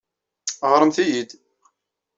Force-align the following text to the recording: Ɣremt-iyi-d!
Ɣremt-iyi-d! 0.71 1.29